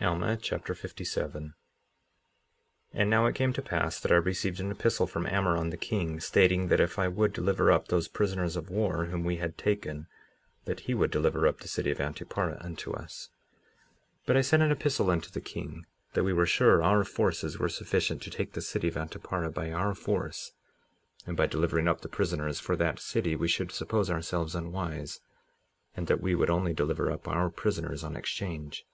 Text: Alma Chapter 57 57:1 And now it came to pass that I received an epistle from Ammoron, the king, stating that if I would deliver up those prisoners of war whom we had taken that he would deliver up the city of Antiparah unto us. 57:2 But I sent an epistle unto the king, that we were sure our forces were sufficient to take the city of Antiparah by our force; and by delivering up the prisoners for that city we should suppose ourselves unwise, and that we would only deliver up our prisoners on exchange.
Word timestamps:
Alma 0.00 0.36
Chapter 0.36 0.74
57 0.74 1.44
57:1 1.50 1.54
And 2.92 3.08
now 3.08 3.26
it 3.26 3.36
came 3.36 3.52
to 3.52 3.62
pass 3.62 4.00
that 4.00 4.10
I 4.10 4.16
received 4.16 4.58
an 4.58 4.68
epistle 4.72 5.06
from 5.06 5.26
Ammoron, 5.28 5.70
the 5.70 5.76
king, 5.76 6.18
stating 6.18 6.66
that 6.66 6.80
if 6.80 6.98
I 6.98 7.06
would 7.06 7.32
deliver 7.32 7.70
up 7.70 7.86
those 7.86 8.08
prisoners 8.08 8.56
of 8.56 8.68
war 8.68 9.04
whom 9.04 9.22
we 9.22 9.36
had 9.36 9.56
taken 9.56 10.08
that 10.64 10.80
he 10.80 10.92
would 10.92 11.12
deliver 11.12 11.46
up 11.46 11.60
the 11.60 11.68
city 11.68 11.92
of 11.92 11.98
Antiparah 11.98 12.58
unto 12.64 12.90
us. 12.92 13.28
57:2 14.22 14.26
But 14.26 14.36
I 14.36 14.40
sent 14.40 14.64
an 14.64 14.72
epistle 14.72 15.08
unto 15.08 15.30
the 15.30 15.40
king, 15.40 15.86
that 16.14 16.24
we 16.24 16.32
were 16.32 16.46
sure 16.46 16.82
our 16.82 17.04
forces 17.04 17.60
were 17.60 17.68
sufficient 17.68 18.22
to 18.22 18.30
take 18.30 18.54
the 18.54 18.60
city 18.60 18.88
of 18.88 18.96
Antiparah 18.96 19.54
by 19.54 19.70
our 19.70 19.94
force; 19.94 20.50
and 21.28 21.36
by 21.36 21.46
delivering 21.46 21.86
up 21.86 22.00
the 22.00 22.08
prisoners 22.08 22.58
for 22.58 22.74
that 22.74 22.98
city 22.98 23.36
we 23.36 23.46
should 23.46 23.70
suppose 23.70 24.10
ourselves 24.10 24.56
unwise, 24.56 25.20
and 25.96 26.08
that 26.08 26.20
we 26.20 26.34
would 26.34 26.50
only 26.50 26.74
deliver 26.74 27.08
up 27.08 27.28
our 27.28 27.48
prisoners 27.48 28.02
on 28.02 28.16
exchange. 28.16 28.84